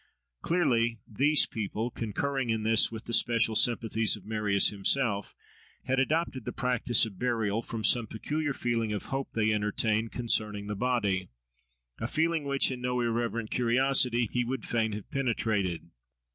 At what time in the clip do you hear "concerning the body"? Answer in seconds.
10.11-11.29